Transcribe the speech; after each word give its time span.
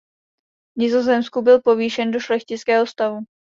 V 0.75 0.79
Nizozemsku 0.79 1.41
byl 1.41 1.59
povýšen 1.61 2.11
do 2.11 2.19
šlechtického 2.19 2.87
stavu. 2.87 3.19